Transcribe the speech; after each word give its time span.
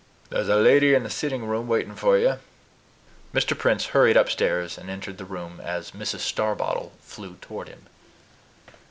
"There's 0.31 0.49
a 0.49 0.55
lady 0.55 0.95
in 0.95 1.03
the 1.03 1.11
sittin' 1.11 1.45
room, 1.45 1.67
waitin' 1.67 1.95
for 1.95 2.17
ye." 2.17 2.37
Mr. 3.35 3.55
Prince 3.55 3.85
hurried 3.93 4.17
upstairs, 4.17 4.75
and 4.75 4.89
entered 4.89 5.19
the 5.19 5.25
room 5.25 5.61
as 5.63 5.91
Mrs. 5.91 6.21
Starbottle 6.21 6.93
flew 7.03 7.35
toward 7.39 7.67
him. 7.67 7.85